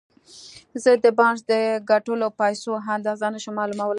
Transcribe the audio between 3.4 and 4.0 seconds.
شم معلومولای.